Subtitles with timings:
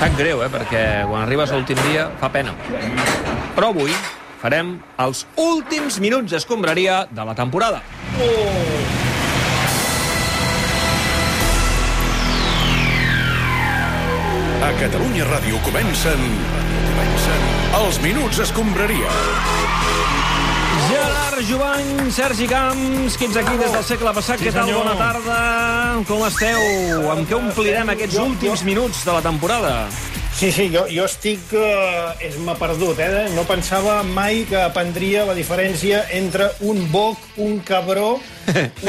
[0.00, 0.48] Sap greu, eh?
[0.48, 2.54] Perquè quan arribes a l'últim dia fa pena.
[3.52, 3.92] Però avui
[4.40, 7.82] farem els últims minuts d'escombraria de la temporada.
[14.64, 16.24] A Catalunya Ràdio comencen...
[16.88, 17.48] comencen
[17.82, 19.12] els Minuts Escombraria.
[21.40, 24.40] Gerard Jovany, Sergi Camps, que ets aquí des del segle passat.
[24.40, 24.68] Sí, què tal?
[24.74, 25.36] Bona tarda.
[26.08, 26.60] Com esteu?
[27.14, 29.72] Amb què omplirem aquests últims minuts de la temporada?
[30.36, 31.52] Sí, sí, jo, jo estic...
[31.56, 33.28] Eh, és m'ha perdut, eh?
[33.32, 38.18] No pensava mai que aprendria la diferència entre un boc, un cabró,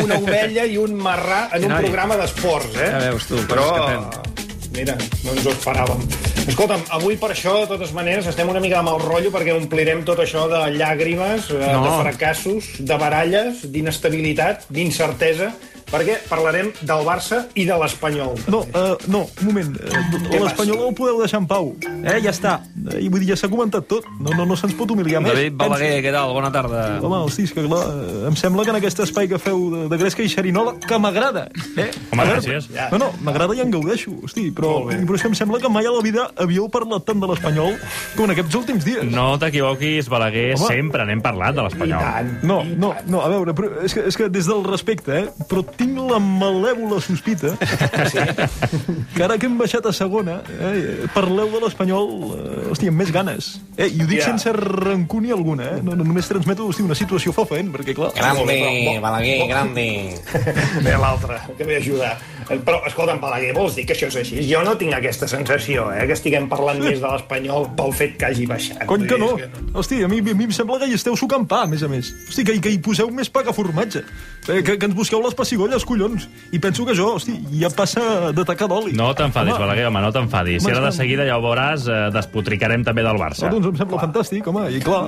[0.04, 2.92] una ovella i un marrà en un programa d'esports, eh?
[2.92, 6.08] Ja veus tu, Però, coses mira, no ens ho esperàvem.
[6.50, 10.02] Escolta'm, avui per això, de totes maneres, estem una mica de mal rotllo perquè omplirem
[10.08, 11.84] tot això de llàgrimes, eh, No.
[11.86, 15.52] de fracassos, de baralles, d'inestabilitat, d'incertesa,
[15.91, 18.38] perquè parlarem del Barça i de l'Espanyol.
[18.52, 19.76] No, uh, no, un moment.
[19.76, 21.73] Uh, L'Espanyol el podeu deixar en pau.
[21.84, 22.58] Eh, ja està.
[22.94, 24.08] Eh, I vull dir, ja s'ha comentat tot.
[24.22, 25.34] No, no, no se'ns pot humiliar més.
[25.36, 26.34] David Balaguer, què tal?
[26.36, 26.86] Bona tarda.
[27.03, 29.84] Home, hosti, és que clar, eh, em sembla que en aquest espai que feu de,
[29.92, 31.47] de Gresca i Xerinola, que m'agrada.
[31.75, 31.89] Eh?
[32.12, 32.69] Home, gràcies.
[32.94, 35.88] No, no, m'agrada i en gaudeixo, hosti, però, però és que em sembla que mai
[35.88, 37.75] a la vida havíeu parlat tant de l'Espanyol
[38.16, 39.03] com en aquests últims dies.
[39.12, 40.67] No t'equivoquis, Balaguer, Home.
[40.69, 42.31] sempre n'hem parlat de l'Espanyol.
[42.47, 45.64] No, no, no, a veure, però és, que, és que des del respecte, eh, però
[45.82, 47.56] tinc la malèvola sospita
[49.16, 53.12] que ara que hem baixat a segona, eh, parleu de l'Espanyol, eh, hosti, amb més
[53.14, 53.52] ganes.
[53.78, 54.26] Eh, I ho dic Ja.
[54.32, 55.82] sense rancúnia alguna, eh?
[55.84, 58.12] No, no, només transmeto hosti, una situació fafaent, perquè clar...
[58.16, 59.86] Grande, Balaguer, grande.
[60.86, 62.12] Ve l'altre, que ve a ajudar.
[62.50, 64.42] Eh, Però, escolta'm, Balaguer, vols dir que això és així?
[64.50, 68.26] Jo no tinc aquesta sensació, eh, que estiguem parlant més de l'Espanyol pel fet que
[68.30, 68.86] hagi baixat.
[68.90, 69.34] Cony que no.
[69.40, 71.72] Dir, és Hosti, a mi, a mi em sembla que hi esteu sucant pa, a
[71.72, 72.12] més a més.
[72.30, 74.04] Hosti, que, que hi poseu més pa que formatge.
[74.47, 76.25] Eh, que, que ens busqueu les pessigolles, collons.
[76.52, 78.95] I penso que això, hosti, ja passa de tacar d'oli.
[78.97, 80.64] No t'enfadis, Balaguer, home, no t'enfadis.
[80.64, 83.52] Si ara de seguida ja ho veuràs, eh, despotricarem també del Barça.
[83.52, 85.03] No, doncs em sembla fantàstic, home, i clar...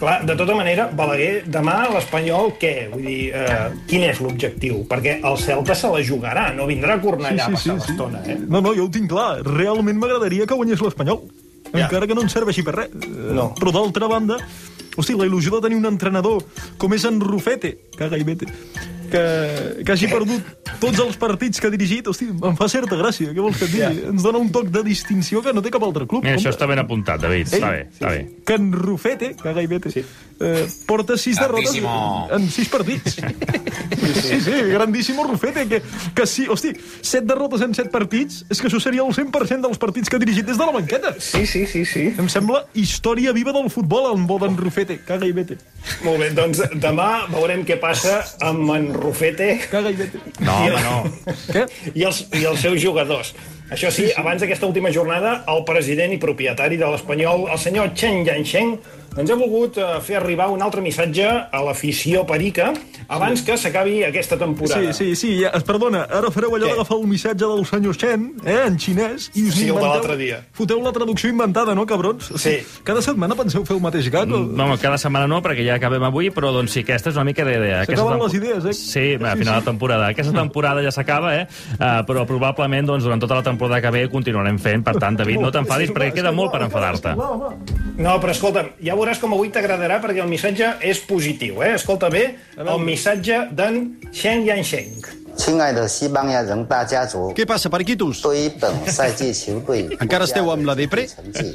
[0.00, 2.74] Clar, de tota manera, Balaguer, demà l'Espanyol què?
[2.94, 3.58] Vull dir, eh,
[3.90, 4.84] quin és l'objectiu?
[4.88, 8.38] Perquè el Celta se la jugarà, no vindrà a Cornellà a passar l'estona, eh?
[8.46, 9.42] No, no, jo ho tinc clar.
[9.46, 11.24] Realment m'agradaria que guanyés l'Espanyol.
[11.70, 11.84] Ja.
[11.84, 12.94] Encara que no ens serveixi per res.
[13.36, 13.50] No.
[13.58, 14.40] Però d'altra banda,
[15.00, 16.44] hosti, la il·lusió de tenir un entrenador
[16.80, 18.48] com és en Rufete, caga i vete,
[19.10, 23.34] que, que hagi perdut tots els partits que ha dirigit, hosti, em fa certa gràcia.
[23.34, 24.06] Què vols que et digui?
[24.14, 26.24] Ens dona un toc de distinció que no té cap altre club.
[26.24, 27.48] Mira, això que- està ben apuntat, David.
[27.52, 28.20] Ei, Està bé, està bé.
[28.46, 30.04] que en Rufete, caga i vete, sí.
[30.40, 33.16] eh, porta sis derrotes en sis partits.
[34.22, 35.82] sí, sí, grandíssimo Rufete, que,
[36.14, 36.72] que sí, hosti,
[37.02, 40.22] set derrotes en set partits, és que això seria el 100% dels partits que ha
[40.22, 41.14] dirigit des de la banqueta.
[41.18, 42.06] Sí, sí, sí, sí.
[42.18, 45.58] Em sembla història viva del futbol, en bo d'en Rufete, caga i vete.
[46.04, 50.20] Molt bé, doncs demà veurem què passa amb en Rufete Caga i vete.
[50.44, 51.34] No, I- home, no.
[51.54, 51.66] Què?
[51.94, 53.32] i els, i els seus jugadors.
[53.70, 58.24] Això sí, abans d'aquesta última jornada, el president i propietari de l'Espanyol, el senyor Chen
[58.26, 58.72] Yansheng,
[59.18, 62.72] ens ha volgut eh, fer arribar un altre missatge a l'afició perica
[63.10, 64.92] abans que s'acabi aquesta temporada.
[64.92, 68.60] Sí, sí, sí, ja, perdona, ara fareu allò d'agafar el missatge del senyor Chen, eh,
[68.68, 70.38] en xinès, i us Sí, el de inventeu- l'altre dia.
[70.52, 72.30] Foteu la traducció inventada, no, cabrons?
[72.30, 72.66] O sigui, Sí.
[72.84, 74.30] Cada setmana penseu fer el mateix gag?
[74.32, 74.38] O...
[74.38, 77.24] No, home, cada setmana no, perquè ja acabem avui, però doncs sí, aquesta és una
[77.24, 77.84] mica d'idea.
[77.84, 78.72] S'acaben tempo- les idees, eh?
[78.72, 79.60] Sí, a Sí, final sí.
[79.60, 80.06] de temporada.
[80.08, 81.46] Aquesta temporada ja s'acaba, eh?
[81.80, 84.84] Uh, però probablement doncs, durant tota la temporada que ve continuarem fent.
[84.84, 87.14] Per tant, David, no t'enfadis, perquè queda molt per enfadar-te.
[87.98, 91.74] No, però escolta'm, ja veuràs com avui t'agradarà perquè el missatge és positiu, eh?
[91.74, 95.03] Escolta bé el missatge d'en Chen Yansheng.
[95.37, 98.21] 亲爱的西班牙人大家族， Què passa, periquitos?
[98.21, 101.09] 对于本赛季球队 Encara esteu amb la depre?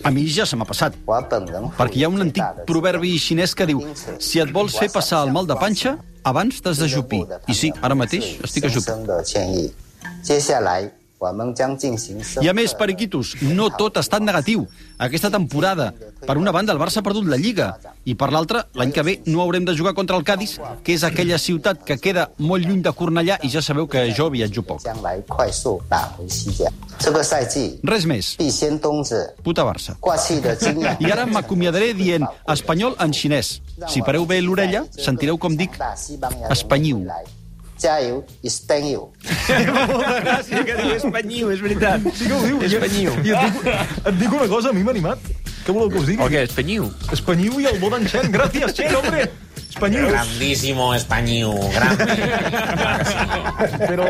[0.05, 0.93] A mi ja se m'ha passat.
[1.07, 3.81] 我本人 Perquè hi ha un antic proverbi xinès que diu
[4.19, 7.25] si et vols fer passar el mal de panxa, abans t'has de jupir.
[7.49, 8.85] I sí, ara mateix estic a 深 jup.
[8.85, 9.73] 深的歉意。
[10.23, 11.04] 接下来我们将进行深
[12.42, 14.68] i a més, periquitos, no tot ha estat negatiu.
[14.98, 15.94] Aquesta temporada,
[16.26, 17.74] per una banda, el Barça ha perdut la Lliga,
[18.06, 21.04] i per l'altra, l'any que ve no haurem de jugar contra el Cádiz, que és
[21.04, 24.86] aquella ciutat que queda molt lluny de Cornellà i ja sabeu que jo viatjo poc.
[27.84, 28.36] Res més.
[29.44, 29.98] Puta Barça.
[31.00, 33.60] I ara m'acomiadaré dient espanyol en xinès.
[33.92, 35.76] Si pareu bé l'orella, sentireu com dic
[36.50, 37.04] espanyiu.
[37.82, 39.10] Jaio, estenyo.
[40.48, 42.06] sí que diu espanyol, és veritat.
[42.16, 42.62] Sí que ho diu.
[42.64, 42.92] I, et,
[43.26, 45.20] dic, et dic una cosa, a mi m'ha animat.
[45.66, 46.22] Què voleu que us digui?
[46.22, 46.92] O què, espanyiu?
[47.16, 48.30] Espanyiu i el bo d'en Xen.
[48.34, 49.26] Gràcies, Xen, hombre.
[49.76, 50.08] Espanyiu.
[50.08, 51.52] Grandísimo Espanyiu.
[51.74, 52.06] Grande.
[53.90, 54.06] Però,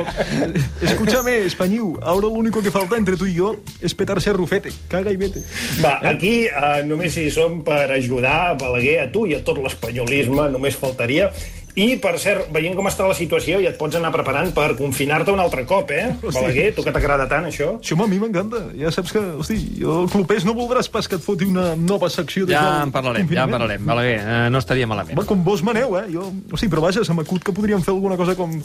[0.86, 4.70] escúchame, Espanyiu, ara l'únic que falta entre tu i jo és petarse a Rufete.
[4.92, 5.42] Caga i vete.
[5.82, 10.52] Va, aquí eh, només hi som per ajudar, Balaguer, a tu i a tot l'espanyolisme,
[10.54, 11.32] només faltaria.
[11.76, 15.34] I, per cert, veient com està la situació, ja et pots anar preparant per confinar-te
[15.34, 16.06] un altre cop, eh?
[16.22, 16.38] Hosti.
[16.38, 17.74] Balaguer, tu que t'agrada tant, això.
[17.82, 18.62] Això a mi m'encanta.
[18.80, 22.08] Ja saps que, hosti, jo, el clubers no voldràs pas que et foti una nova
[22.14, 23.84] secció Ja en parlarem, ja en parlarem.
[23.92, 25.20] Balaguer, eh, no estaria malament.
[25.20, 26.06] Home, com vos maneu, eh?
[26.14, 28.56] Jo, hosti, però vaja, se m'acut que podríem fer alguna cosa com...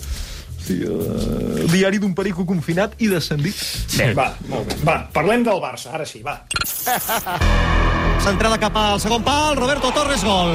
[0.61, 3.59] Hosti, uh, diari d'un perico confinat i descendit.
[3.97, 4.79] Bé, Va, molt bé.
[4.87, 6.39] Va, parlem del Barça, ara sí, va.
[8.21, 10.51] Centrada cap al segon pal, Roberto Torres, gol.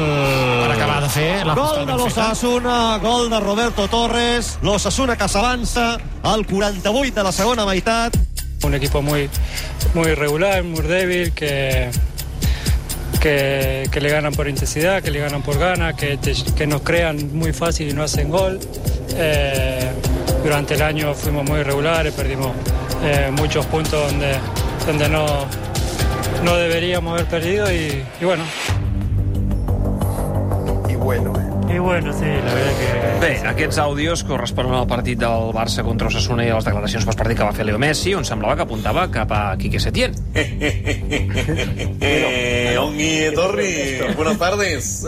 [0.62, 5.96] Per acabar de fer la Gol de l'Osasuna, gol de Roberto Torres, l'Osasuna que s'avança
[6.22, 8.14] al 48 de la segona meitat.
[8.64, 9.30] Un equipo muy,
[9.96, 11.90] muy irregular, muy débil, que,
[13.20, 16.20] que, que le ganan por intensidad, que le ganan por ganas, que,
[16.56, 18.60] que nos crean muy fácil y no hacen gol.
[19.16, 19.92] Eh,
[20.44, 22.52] durante el año fuimos muy irregulares, perdimos
[23.04, 24.36] eh, muchos puntos donde,
[24.86, 25.48] donde no,
[26.44, 28.44] no deberíamos haber perdido y, y bueno.
[30.90, 31.76] I bueno, eh?
[31.76, 33.06] Y bueno, sí, la verdad que...
[33.26, 37.40] Bé, aquests àudios corresponen al partit del Barça contra Osasuna i a les declaracions postpartit
[37.40, 40.14] que va fer Leo Messi, on semblava que apuntava cap a Quique Setién.
[42.06, 45.08] Eh, Ongi Torri, buenas tardes.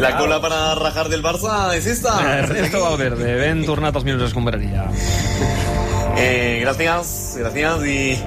[0.00, 2.18] La cola para rajar del Barça es esta.
[2.40, 4.88] Ernesto Valverde, ben tornat als minuts escombraria.
[6.20, 7.86] Eh, gracias, gracias.
[7.86, 8.18] Y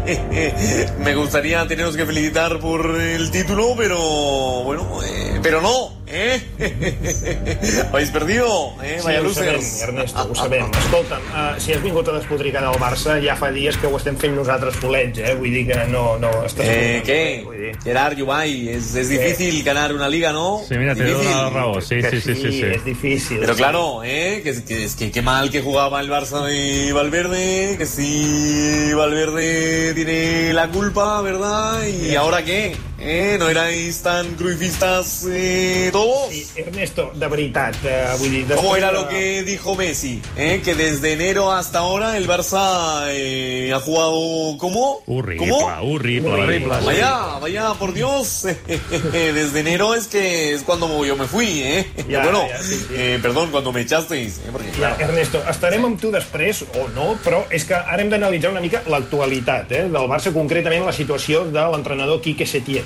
[1.03, 6.41] me gustaría teneros que felicitar por el título, pero bueno, eh, pero no, ¿eh?
[7.91, 8.97] Habéis perdido, ¿eh?
[8.99, 9.61] Sí, Vaya ho sabem.
[9.81, 10.65] Ernesto, ho sabem.
[10.85, 14.17] Escolta'm, uh, si has vingut a despotricar del Barça, ja fa dies que ho estem
[14.19, 15.35] fent nosaltres solets, eh?
[15.39, 16.65] Vull dir que no, no estàs...
[16.67, 17.43] Eh, ¿Qué?
[17.47, 17.71] dir...
[17.83, 20.61] Gerard Yubay, es, es difícil ganar una liga, ¿no?
[20.67, 21.37] Sí, mira, te doy Difícil.
[21.37, 21.81] una raó.
[21.81, 22.63] Sí, sí, sí, sí, sí.
[22.63, 23.39] és difícil.
[23.39, 23.57] Pero sí.
[23.57, 24.41] claro, ¿eh?
[24.43, 29.93] Que, que, es que qué mal que jugaba el Barça de Valverde, que si Valverde
[29.93, 31.83] tiene la culpa, ¿verdad?
[31.87, 32.75] ¿Y ahora qué?
[33.03, 33.35] ¿Eh?
[33.39, 36.29] ¿No erais tan cruifistas eh, todos?
[36.29, 38.45] Sí, Ernesto, de veritat, eh, vull dir...
[38.45, 40.21] ¿Cómo després era de- lo que dijo Messi?
[40.37, 40.61] ¿Eh?
[40.63, 44.55] Que desde enero hasta ahora el Barça eh, ha jugado...
[44.59, 45.01] ¿Cómo?
[45.07, 45.65] Horrible, ¿Cómo?
[45.81, 46.29] horrible.
[46.29, 46.75] Horrible.
[46.85, 48.45] Vaya, vaya, por Dios.
[49.11, 51.87] Desde enero es que es cuando yo me fui, ¿eh?
[52.07, 52.85] Ya, bueno, ya, sí, sí.
[52.91, 54.37] eh, perdón, cuando me echasteis.
[54.37, 54.49] ¿eh?
[54.51, 58.09] Porque, Ja, claro, Ernesto, estarem amb tu després, o no, però és que ara hem
[58.13, 62.85] d'analitzar una mica l'actualitat eh, del Barça, concretament la situació de l'entrenador Quique Setién.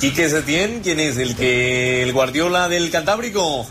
[0.00, 1.16] Quique Setién, ¿quién es?
[1.16, 3.66] ¿El que el Guardiola del Cantábrico?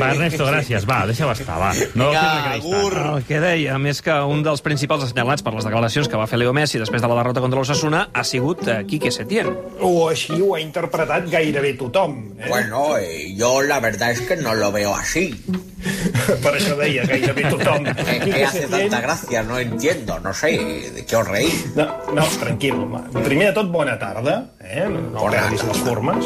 [0.00, 0.84] Va, Ernesto, gràcies.
[0.88, 1.72] Va, deixa-ho estar, va.
[1.94, 2.92] No Vinga, agur.
[3.16, 6.40] El que deia, més que un dels principals assenyalats per les declaracions que va fer
[6.42, 9.48] Leo Messi després de la derrota contra l'Osasuna ha sigut eh, Quique Setién.
[9.80, 12.18] O així ho ha interpretat gairebé tothom.
[12.36, 12.46] Eh?
[12.48, 15.30] Bueno, eh, yo la verdad es que no lo veo así.
[16.42, 17.86] Per això deia gairebé tothom.
[17.86, 19.42] Eh, ¿Qué hace tanta gracia?
[19.42, 20.52] No entiendo, no sé,
[20.94, 21.76] ¿de qué os reís?
[21.76, 23.22] No, no, tranquil, home.
[23.24, 24.50] Primer de tot, bona tarda.
[24.60, 24.86] Eh?
[24.88, 26.24] No Bona perdis les formes.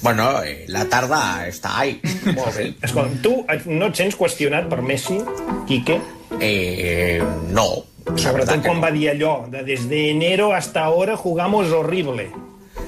[0.00, 2.00] Bueno, eh, la tarda está ahí.
[2.34, 2.74] Molt bé.
[2.82, 5.18] Escolta, tu no et sents qüestionat per Messi,
[5.66, 5.98] Quique?
[6.40, 7.84] Eh, no.
[8.16, 8.82] Sobretot quan no.
[8.86, 12.30] va dir allò, de desde enero hasta ahora jugamos horrible.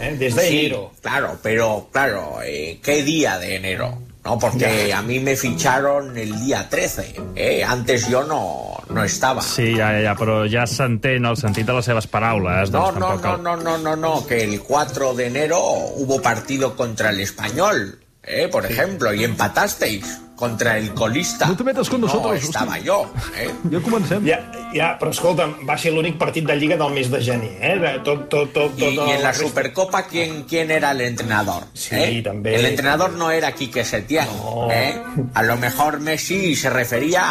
[0.01, 0.17] Eh?
[0.19, 0.93] Desde Sí, enero.
[1.03, 3.99] claro, pero claro, eh, ¿qué día de enero?
[4.25, 7.15] No, porque a mí me ficharon el día 13.
[7.35, 7.65] ¿eh?
[7.65, 9.41] Antes yo no, no estaba.
[9.41, 12.69] Sí, ja, ja, ja, però ja s'entén el sentit de les seves paraules.
[12.75, 15.59] No, Doncs no, no, no, no, no, no, que el 4 de enero
[15.97, 18.49] hubo partido contra el español, ¿eh?
[18.49, 21.47] por ejemplo, y empatasteis contra el colista.
[21.47, 22.83] No te metas con No nosotros, estaba hostia.
[22.85, 23.51] yo, ¿eh?
[23.71, 24.25] Ja comencem.
[24.27, 24.39] Ja,
[24.73, 27.79] ja, però escolta'm, va ser l'únic partit de Lliga del mes de gener, eh?
[27.79, 31.03] De Tot, tot, tot, Y, tot y en la resta- Supercopa, ¿quién, quién era el
[31.03, 31.65] entrenador?
[31.75, 32.23] Sí, ¿Eh?
[32.25, 32.55] también.
[32.61, 34.27] El entrenador no era Quique Setién.
[34.71, 35.03] ¿eh?
[35.35, 37.23] A lo mejor Messi se refería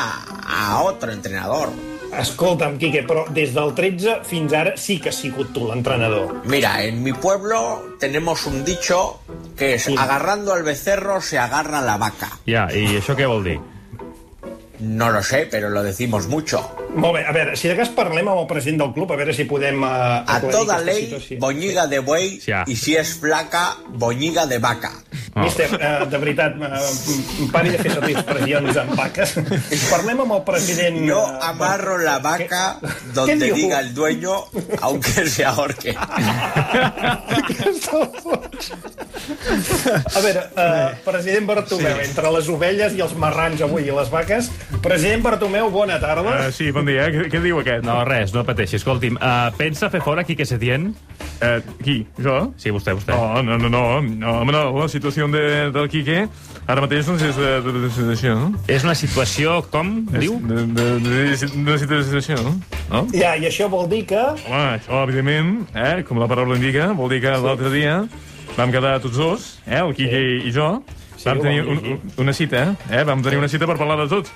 [0.48, 1.72] a otro entrenador.
[2.18, 6.42] Escolta'm, Quique, però des del 13 fins ara sí que has sigut tu l'entrenador.
[6.50, 9.20] Mira, en mi pueblo tenemos un dicho
[9.56, 12.32] que es agarrando al becerro se agarra la vaca.
[12.48, 13.60] Ja, i això què vol dir?
[14.80, 16.62] No lo sé, pero lo decimos mucho.
[16.96, 19.34] Molt bé, a veure, si de cas parlem amb el president del club, a veure
[19.36, 19.84] si podem...
[19.84, 22.54] Uh, A toda ley, boñiga de buey, Sí.
[22.66, 24.94] y si es flaca, boñiga de vaca.
[25.44, 26.66] Mister, uh, de veritat, uh,
[27.54, 29.36] pari de fer servir expressions amb vaques.
[29.90, 31.00] Parlem amb el president...
[31.10, 34.34] Yo eh, amarro la vaca ¿Qué donde diga el dueño,
[34.82, 35.96] aunque se ahorque.
[39.30, 42.08] A veure, uh, president Bartomeu, sí.
[42.10, 44.50] entre les ovelles i els marrans avui i les vaques,
[44.84, 46.36] president Bartomeu, bona tarda.
[46.48, 47.10] Uh, sí, bon dia.
[47.14, 47.86] Què, què diu aquest?
[47.88, 48.80] No, res, no pateixi.
[48.80, 50.92] Escolti'm, uh, pensa fer fora Quique Setién?
[51.40, 52.02] Eh, qui?
[52.20, 52.50] Jo?
[52.60, 53.16] Sí, vostè, vostè.
[53.16, 56.26] No, no, no, no, no, home, no, la situació de, del Quique
[56.70, 58.50] ara mateix doncs és de, de, de, de, això, no?
[58.70, 60.36] És una situació, com, És diu?
[60.44, 63.06] De, de, de, de, de situació, no?
[63.16, 64.20] Ja, i això vol dir que...
[64.20, 68.02] Home, això, evidentment, eh, com la paraula indica, vol dir que l'altre dia
[68.60, 70.50] vam quedar tots dos, eh, el Quique sí.
[70.50, 70.84] i jo,
[71.20, 72.62] Sí, vam tenir vam un, una cita,
[72.92, 73.04] eh?
[73.04, 74.30] Vam tenir una cita per parlar de tot.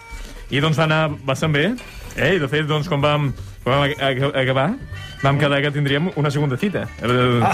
[0.52, 1.70] I doncs va anar bastant bé,
[2.18, 2.34] eh?
[2.36, 3.30] I de fet, doncs, quan vam,
[3.64, 4.66] quan vam ac- acabar,
[5.24, 6.84] vam quedar que tindríem una segunda cita.
[7.02, 7.54] Ah,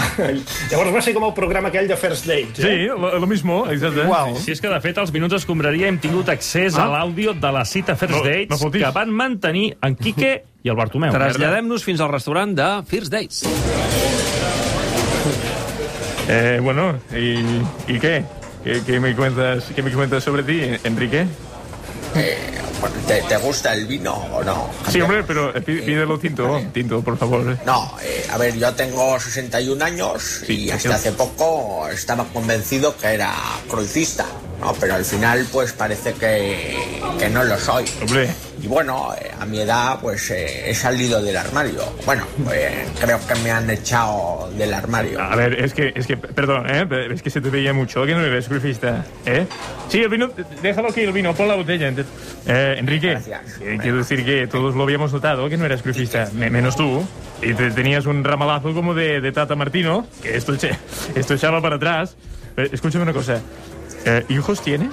[0.72, 2.66] llavors va ser com el programa aquell de First Dates, eh?
[2.66, 4.02] Sí, lo, lo mismo, exacte.
[4.10, 4.34] Uau.
[4.42, 6.88] Si és que, de fet, als Minuts Escombraria hem tingut accés Ah.
[6.88, 10.68] a l'àudio de la cita First No, Dates no que van mantenir en Quique i
[10.68, 11.14] el Bartomeu.
[11.14, 14.19] Traslladem-nos fins al restaurant de First Dates.
[16.32, 17.40] Eh, bueno, ¿y,
[17.92, 18.24] y qué?
[18.62, 21.26] ¿Qué, qué me cuentas, ¿Qué me cuentas sobre ti, Enrique?
[22.80, 24.70] Bueno, ¿te, te gusta el vino o no?
[24.88, 27.58] Sí, hombre, pero eh, pí- pídelo tinto, tinto, por favor.
[27.66, 33.08] No, eh, a ver, yo tengo 61 años y hasta hace poco estaba convencido que
[33.08, 33.34] era
[33.68, 34.24] crucista,
[34.60, 34.72] ¿no?
[34.74, 36.78] Pero al final, pues parece que,
[37.18, 37.84] que no lo soy.
[38.02, 38.30] Hombre.
[38.62, 41.80] Y bueno, a mi edad, pues eh, he salido del armario.
[42.04, 45.18] Bueno, eh, creo que me han echado del armario.
[45.18, 46.86] A ver, es que, es que, perdón, ¿eh?
[47.12, 49.46] Es que se te veía mucho que no eres crucifista, ¿eh?
[49.88, 51.88] Sí, el vino, déjalo aquí, el vino, pon la botella.
[52.46, 53.18] Eh, Enrique,
[53.80, 57.02] quiero decir que todos lo habíamos notado que no eras crucifista, me- menos tú.
[57.40, 60.76] Y te tenías un ramalazo como de, de Tata Martino, que esto, eche-
[61.14, 62.14] esto echaba para atrás.
[62.54, 63.40] Pero escúchame una cosa,
[64.28, 64.90] ¿hijos tienes?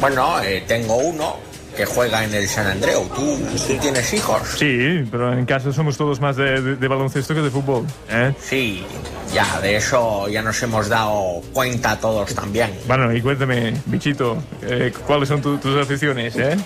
[0.00, 1.36] Bueno, eh, tengo uno
[1.76, 3.08] que juega en el San Andreu.
[3.14, 4.40] ¿Tú, tú tienes hijos?
[4.58, 8.32] Sí, pero en casa somos todos más de, de- de baloncesto que de fútbol, ¿eh?
[8.40, 8.84] Sí,
[9.32, 12.70] ya, de eso ya nos hemos dado cuenta todos también.
[12.86, 16.56] Bueno, y cuéntame, bichito, eh, ¿cuáles son tu- tus aficiones, eh?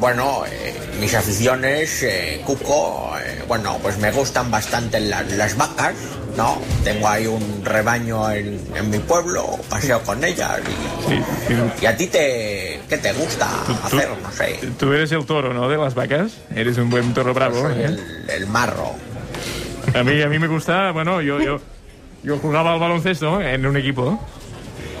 [0.00, 5.94] Bueno, eh, mis aficiones, eh, Cuco, eh, bueno, pues me gustan bastante las, las vacas,
[6.36, 6.60] ¿no?
[6.82, 10.60] Tengo ahí un rebaño en, en mi pueblo, paseo con ellas
[11.48, 13.48] y, y a ti te, ¿qué te gusta
[13.82, 14.08] hacer?
[14.22, 15.68] No sé, Tú eres el toro, ¿no?
[15.68, 16.32] De las vacas.
[16.54, 17.84] Eres un buen toro bravo, soy ¿eh?
[17.86, 18.92] el, el marro.
[19.94, 21.60] A mí, a mí me gusta, bueno, yo, yo,
[22.22, 24.20] yo jugaba al baloncesto en un equipo.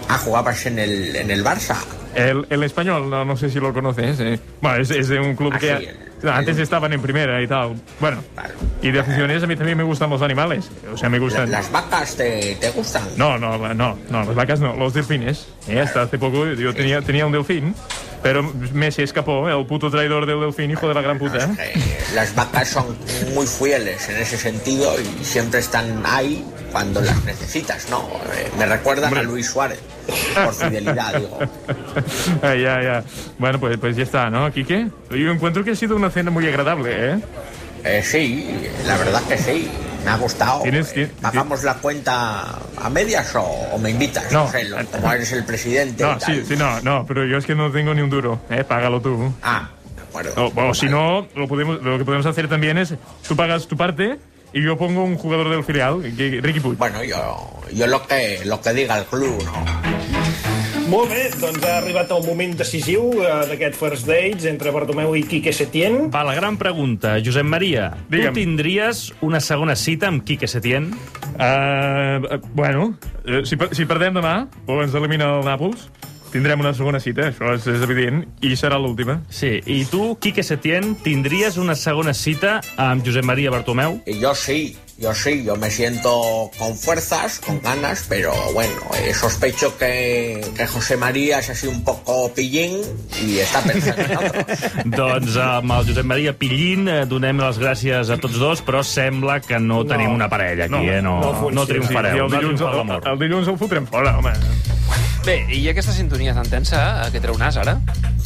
[0.08, 1.76] Ah, jugabas en el, en el Barça.
[2.14, 4.18] El, el español, no, no sé si lo conoces.
[4.20, 4.38] eh.
[4.60, 7.74] Bueno, es, es de un club Ah, que no, antes estaban en primera y tal.
[8.00, 8.18] Bueno,
[8.80, 10.70] y de aficiones a mí también me gustan los animales.
[10.92, 11.50] O sea, me gustan...
[11.50, 13.02] ¿Las vacas te, te gustan?
[13.16, 15.48] No, no, no, no, las vacas no, los delfines.
[15.68, 17.74] Eh, hasta hace poco yo tenía, tenía un delfín,
[18.24, 21.44] pero Messi escapó, el puto traidor del delfín, hijo de la gran puta.
[21.58, 21.74] Eh,
[22.14, 22.96] las vacas son
[23.34, 28.08] muy fieles en ese sentido y siempre están ahí cuando las necesitas, ¿no?
[28.34, 29.78] Eh, me recuerdan a Luis Suárez,
[30.42, 31.38] por fidelidad, digo.
[32.42, 33.04] Ah, ya, ya.
[33.38, 34.88] Bueno, pues, pues ya está, ¿no, Quique?
[35.10, 37.18] Yo encuentro que ha sido una cena muy agradable, ¿eh?
[37.84, 39.68] Eh, sí, la verdad que sí.
[40.04, 40.62] Me ha gustado.
[40.62, 44.30] Tienes- Eh, ¿Pagamos la cuenta a medias o, o me invitas?
[44.32, 44.50] No, No.
[44.50, 46.02] sé, lo- como eres el presidente.
[46.04, 48.64] No, sí, sí, no, no, pero yo es que no tengo ni un duro, ¿eh?
[48.64, 49.32] Págalo tú.
[49.42, 50.52] Ah, de acuerdo.
[50.54, 52.94] O, o si no, lo, podemos, lo que podemos hacer también es,
[53.26, 54.18] tú pagas tu parte
[54.52, 56.76] y yo pongo un jugador del filial, Ricky Puig.
[56.78, 59.93] Bueno, yo, yo lo que lo que diga el club, ¿no?
[60.94, 65.24] Molt bé, doncs ha arribat el moment decisiu eh, d'aquest First Dates entre Bartomeu i
[65.26, 66.04] Quique Setién.
[66.14, 67.16] Va, la gran pregunta.
[67.24, 68.30] Josep Maria, Digue'm.
[68.30, 70.92] tu tindries una segona cita amb Quique Setién?
[71.34, 72.92] Uh, bueno,
[73.42, 74.36] si, per- si perdem demà
[74.70, 75.88] o ens elimina el Nàpols,
[76.34, 79.20] tindrem una segona cita, això és, és evident, i serà l'última.
[79.30, 84.00] Sí, i tu, Quique Setién, tindries una segona cita amb Josep Maria Bartomeu?
[84.10, 89.76] Yo sí, yo sí, yo me siento con fuerzas, con ganas, pero bueno, eh, sospecho
[89.76, 92.80] que, que José María es así un poco pillín
[93.24, 94.44] y está pensando en otro.
[94.84, 99.40] doncs amb el Josep Maria Pillín eh, donem les gràcies a tots dos, però sembla
[99.42, 101.02] que no, tenim una parella aquí, eh?
[101.02, 102.14] No, no, no triomfareu.
[102.14, 104.34] Sí, el, no dilluns, el, el dilluns el fotrem fora, home.
[105.24, 107.78] Bé, i aquesta sintonia tan tensa, eh, què treu nas, ara?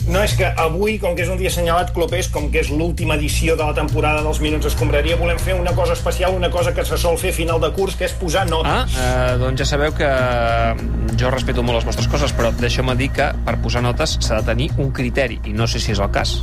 [0.08, 3.14] No, és que avui, com que és un dia assenyalat clopés, com que és l'última
[3.18, 6.84] edició de la temporada dels Minuts Escombraria, volem fer una cosa especial, una cosa que
[6.88, 8.96] se sol fer a final de curs, que és posar Ah, notes.
[8.98, 10.08] eh, doncs ja sabeu que
[11.20, 14.46] jo respeto molt les vostres coses, però deixeu-me dir que per posar notes s'ha de
[14.50, 16.42] tenir un criteri, i no sé si és el cas.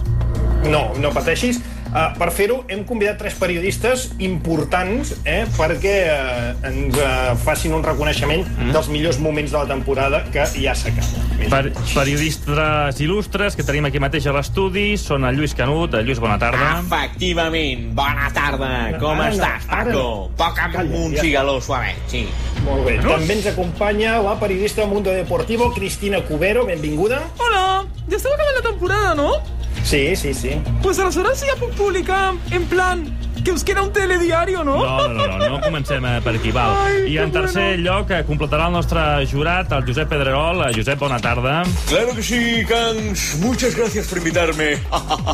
[0.70, 1.60] No, no pateixis.
[1.96, 7.86] Uh, per fer-ho hem convidat tres periodistes importants eh, perquè uh, ens uh, facin un
[7.88, 8.74] reconeixement mm.
[8.76, 11.24] dels millors moments de la temporada que ja s'acaba.
[11.48, 11.62] Per,
[11.94, 15.96] periodistes il·lustres que tenim aquí mateix a l'estudi són el Lluís Canut.
[15.96, 16.82] El Lluís, bona tarda.
[16.82, 18.74] Efectivament, bona tarda.
[19.00, 20.06] Com Ara estàs, ara Paco?
[20.36, 22.26] Poc amb Calla, un ja cigaló suavet, sí.
[22.68, 23.00] Molt bé.
[23.08, 26.68] També ens acompanya la periodista del Mundo Deportivo, Cristina Cubero.
[26.68, 27.24] Benvinguda.
[27.40, 29.55] Hola, ya estaba acabando la temporada, ¿no?
[29.86, 30.52] Sí, sí, sí.
[30.82, 33.06] Pues aleshores sí ja puc publicar en plan
[33.46, 34.78] que us queda un telediario, no?
[34.78, 36.74] No, no, no, no, no comencem eh, per aquí, val.
[36.82, 40.64] Ai, I en que tercer lloc eh, completarà el nostre jurat, el Josep Pedrerol.
[40.66, 41.60] Eh, Josep, bona tarda.
[41.86, 43.36] Claro que sí, Cans.
[43.44, 44.80] Muchas gracias por invitarme.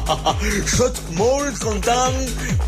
[0.78, 2.20] Soc molt content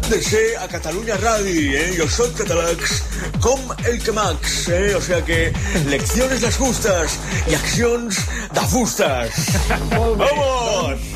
[0.08, 1.90] de ser a Catalunya Ràdio, eh?
[1.98, 3.02] Jo soc catalans
[3.44, 4.94] com el que max, eh?
[4.96, 5.52] O sea que
[5.92, 7.20] lecciones las justas
[7.52, 8.24] i accions
[8.56, 9.44] de fustes.
[9.92, 10.32] Molt bé.
[10.32, 11.13] Vamos!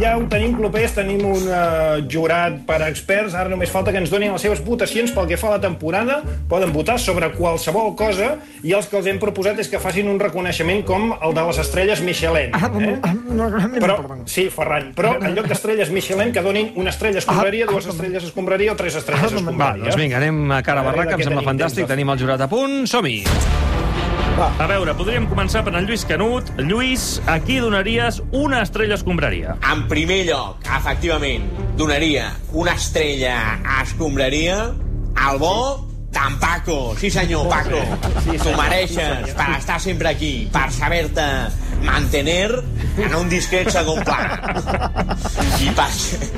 [0.00, 3.36] Ja ho tenim clopers, tenim un uh, jurat per experts.
[3.38, 6.20] Ara només falta que ens donin les seves votacions pel que fa a la temporada.
[6.50, 10.20] Poden votar sobre qualsevol cosa i els que els hem proposat és que facin un
[10.22, 12.54] reconeixement com el de les estrelles Michelin.
[12.54, 13.78] Eh?
[13.78, 18.30] Però, sí, Ferran, però en lloc d'estrelles Michelin que donin una estrella escombraria, dues estrelles
[18.30, 19.84] escombraria o tres estrelles Va, escombraria.
[19.88, 21.88] doncs vinga, anem a cara a barraca, em sembla fantàstic.
[21.90, 23.22] Tenim el jurat a punt, som-hi!
[24.42, 26.48] A veure, podríem començar per en Lluís Canut.
[26.58, 29.54] Lluís, a qui donaries una estrella escombraria?
[29.70, 31.44] En primer lloc, efectivament,
[31.78, 34.56] donaria una estrella a escombraria
[35.22, 35.54] al bo
[36.12, 36.78] d'en Paco.
[36.98, 37.78] Sí, senyor, Paco.
[38.42, 41.26] T'ho mereixes per estar sempre aquí, per saber-te
[41.86, 42.50] mantener
[42.98, 44.18] en un discret segon pla.
[45.62, 46.32] I perquè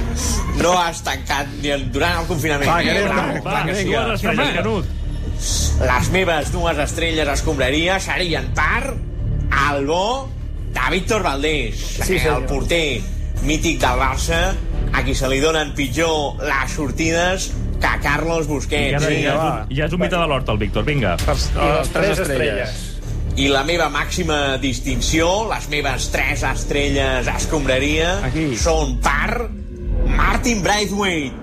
[0.61, 2.69] no has tancat ni el, durant el confinament.
[2.69, 3.09] Va, que eh?
[3.09, 3.89] anem, Clar, va, clar que sí.
[3.89, 4.93] dues estrelles, Canut.
[5.85, 8.95] Les meves dues estrelles escombraria serien per
[9.71, 10.29] el bo
[10.75, 13.01] de Víctor Valdés, Sí, el porter
[13.43, 14.55] mític del Barça,
[14.95, 17.51] a qui se li donen pitjor les sortides
[17.81, 19.03] que a Carlos Ja, Busquets.
[19.03, 21.17] ja, Sí, ja, és un- ja és un mite de l'hort, el Víctor, vinga.
[21.17, 22.91] I les tres estrelles.
[23.37, 28.57] I la meva màxima distinció, les meves tres estrelles escombraria, Aquí.
[28.57, 29.51] són per
[30.07, 31.35] Martin Braithwaite,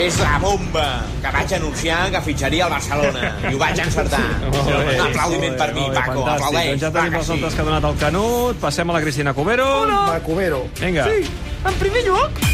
[0.00, 0.84] és la bomba
[1.20, 3.32] que vaig anunciar que fitxaria al Barcelona.
[3.50, 4.22] I ho vaig encertar.
[4.48, 6.16] Un aplaudiment per mi, bé, Paco.
[6.22, 6.32] fantàstic.
[6.32, 6.70] Aplaudeix.
[6.70, 7.36] Doncs ja tenim que els sí.
[7.36, 8.60] altres que ha donat el Canut.
[8.64, 9.68] Passem a la Cristina Cubero.
[9.92, 10.64] Va, Cubero.
[10.80, 11.06] Vinga.
[11.10, 11.30] Sí,
[11.68, 12.44] en primer lloc,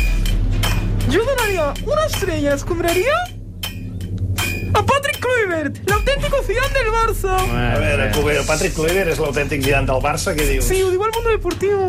[1.08, 3.37] jo donaria una estrella escombraria
[4.74, 7.34] a Patrick Kluivert, l'auténtico Zidane del Barça.
[7.38, 10.64] A veure, Cubero, Patrick Kluivert és l'autèntic Zidane del Barça, què dius?
[10.68, 11.86] Sí, ho diu el Mundo Deportivo.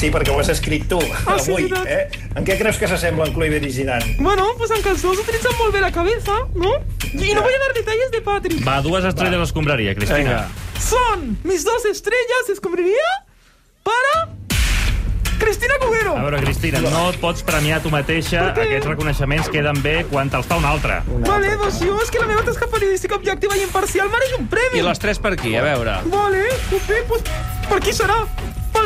[0.00, 1.66] Sí, perquè ho has escrit tu, Ah, sí, avui.
[1.68, 1.86] veritat.
[1.86, 2.28] Eh?
[2.36, 4.16] En què creus que s'assemblen Kluivert i Zidane?
[4.20, 6.72] Bueno, pues aunque los dos utilizan molt bé la cabeza, ¿no?
[7.12, 8.66] Y no voy a dar detalles de Patrick.
[8.66, 10.18] Va, dues estrelles escombraria, Cristina.
[10.18, 10.48] Vinga.
[10.80, 13.08] Son mis dos estrellas escombraria
[13.82, 14.30] para
[15.40, 16.14] Cristina Cubero.
[16.16, 18.50] A veure, Cristina, no et pots premiar tu mateixa.
[18.52, 21.00] Aquests reconeixements queden bé quan te'ls fa un altre.
[21.24, 24.78] Vale, doncs jo és que la meva tasca periodística objectiva i imparcial mereix un premi.
[24.78, 25.98] I les tres per aquí, a veure.
[26.12, 27.26] Vale, bé, pues
[27.70, 28.20] per qui serà?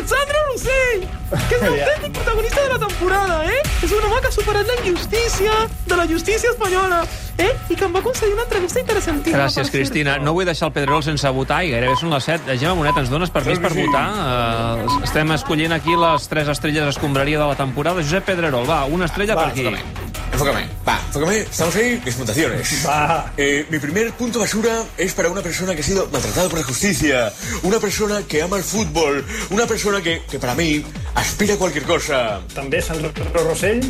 [0.08, 1.04] Sandro Rossell,
[1.48, 3.60] que és l'autèntic protagonista de la temporada, eh?
[3.84, 5.54] És un home que ha superat la injustícia
[5.86, 7.02] de la justícia espanyola,
[7.38, 7.50] eh?
[7.70, 9.40] I que em va concedir una entrevista interessantíssima.
[9.40, 9.72] Gràcies.
[9.72, 10.18] Cristina.
[10.22, 12.58] No vull deixar el Pedrerol sense votar i gairebé són les 7.
[12.60, 14.06] Gemma Bonet, ens dones permís per votar?
[14.14, 18.04] Uh, estem escollint aquí les tres estrelles escombraria de la temporada.
[18.04, 20.03] Josep Pedrerol, va, una estrella per aquí.
[20.34, 22.84] Enfócame, va, enfócame, estamos ahí, mis puntuaciones.
[22.86, 23.32] Va.
[23.36, 26.64] Eh, mi primer punto basura es para una persona que ha sido maltratada por la
[26.64, 31.56] justicia, una persona que ama el fútbol, una persona que, que para mí aspira a
[31.56, 32.40] cualquier cosa.
[32.52, 33.12] També Sandro
[33.44, 33.80] Rossell?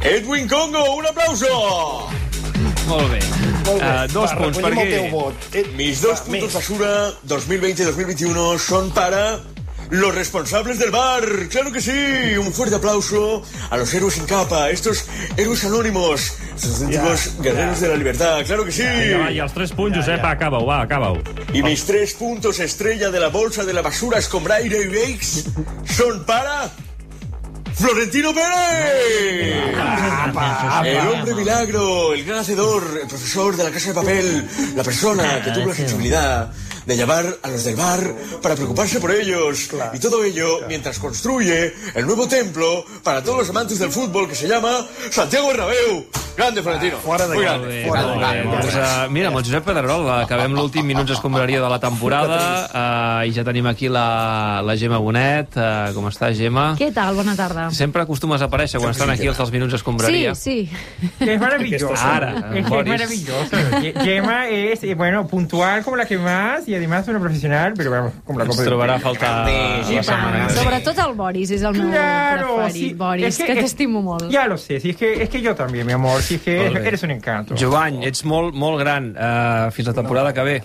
[0.00, 2.08] Edwin Congo, un aplauso.
[2.88, 3.20] Molt bé.
[3.66, 3.86] Molt bé.
[3.86, 4.96] Uh, dos Va, punts per recollim el aquí.
[4.96, 5.46] teu vot.
[5.52, 6.56] Eh, Mis dos va, puntos més.
[6.56, 6.90] basura
[7.28, 9.40] 2020-2021 son para
[9.90, 11.24] los responsables del bar.
[11.50, 12.36] Claro que sí.
[12.38, 15.04] Un fuerte aplauso a los héroes sin capa, estos
[15.36, 18.44] héroes anónimos, estos guerreros de la libertad.
[18.46, 18.82] Claro que sí.
[18.82, 21.20] Vinga, va, I els tres punts, Josep, va, acaba-ho, va, acaba-ho.
[21.52, 25.44] Y mis tres puntos estrella de la bolsa de la basura Escombraire y Bakes
[25.84, 26.70] son para...
[27.76, 29.76] ¡Florentino Pérez!
[30.82, 35.42] El hombre milagro, el gran hacedor, el profesor de la casa de papel, la persona
[35.42, 36.52] que tuvo la sensibilidad
[36.86, 38.00] de llamar a los del bar
[38.42, 39.68] para preocuparse por ellos.
[39.92, 44.34] Y todo ello mientras construye el nuevo templo para todos los amantes del fútbol que
[44.34, 46.06] se llama Santiago Bernabéu.
[46.36, 46.98] Grande, Florentino.
[46.98, 47.64] Fora de Muy camp.
[47.64, 47.86] grande.
[47.86, 51.78] Molt bé, doncs, uh, mira, amb el Josep Pedrerol acabem l'últim minuts escombraria de la
[51.80, 52.36] temporada
[52.68, 55.56] uh, i ja tenim aquí la, la Gemma Bonet.
[55.56, 56.74] Uh, com està, Gemma?
[56.76, 57.16] Què tal?
[57.16, 57.70] Bona tarda.
[57.72, 60.34] Sempre acostumes a aparèixer quan estan aquí els dels minuts Sí, escombraria.
[60.36, 60.70] sí.
[61.18, 61.94] Es maravilloso.
[61.96, 63.56] Ara, es, que es maravilloso.
[64.04, 68.12] Gemma es, eh, bueno, puntual como la que más y además una profesional, pero vamos,
[68.24, 70.48] como la Ens copa de trobarà a faltar la setmana.
[70.50, 72.94] Sobretot el Boris és el meu Claro, preferit, sí.
[72.94, 74.30] Boris, Es que- que, es- t'estimo molt.
[74.30, 76.66] Ya lo sé, si es que, es que yo también, mi amor, si es que
[76.66, 77.54] eres un encanto.
[77.58, 79.16] Jovany, ets molt, molt gran.
[79.16, 80.62] Uh, fins la temporada que ve.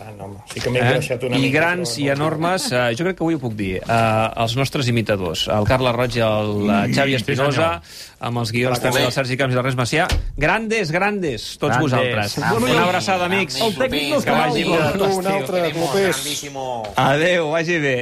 [0.53, 2.13] Sí que m'he deixat una I mica, grans però i no.
[2.13, 5.95] enormes, uh, jo crec que avui ho puc dir, uh, els nostres imitadors, el Carles
[5.95, 7.81] Roig i el uh, Xavi Espinosa,
[8.19, 10.07] amb els guions també del Sergi Camps i del Res Macià.
[10.37, 11.81] Grandes, grandes, tots Grandes.
[11.81, 12.37] vosaltres.
[12.61, 13.59] Una abraçada, amics.
[13.61, 15.01] El tècnic no Que vagi molt.
[15.01, 16.15] un altre, Clopés.
[16.23, 16.83] Grandísimo.
[16.95, 17.97] Adéu, vagi bé.